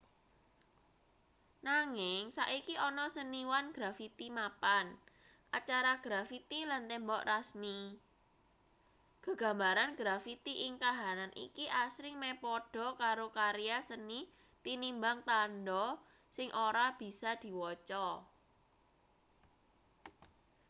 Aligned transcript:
nanging 1.67 2.21
saiki 2.37 2.75
ana 2.87 3.05
seniwan 3.15 3.65
grafiti 3.75 4.27
mapan 4.37 4.87
acara 5.57 5.93
grafiti 6.05 6.59
lan 6.71 6.81
tembok 6.89 7.21
rasmi 7.31 7.79
gegambaran 9.25 9.91
grafiti 9.99 10.53
ing 10.65 10.73
kahanan 10.83 11.31
iki 11.45 11.65
asring 11.85 12.15
meh 12.21 12.35
padha 12.43 12.87
karo 13.01 13.27
karya 13.37 13.77
seni 13.89 14.19
tinimbang 14.65 15.19
tandha 15.29 15.85
sing 16.35 16.49
ora 16.67 16.85
bisa 17.01 17.31
diwaca 17.43 18.07